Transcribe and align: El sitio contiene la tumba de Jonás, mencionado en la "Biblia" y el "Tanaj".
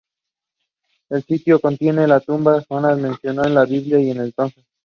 El 1.11 1.21
sitio 1.25 1.59
contiene 1.59 2.07
la 2.07 2.19
tumba 2.21 2.57
de 2.57 2.65
Jonás, 2.67 2.97
mencionado 2.97 3.47
en 3.47 3.53
la 3.53 3.65
"Biblia" 3.65 3.99
y 3.99 4.09
el 4.09 4.33
"Tanaj". 4.33 4.53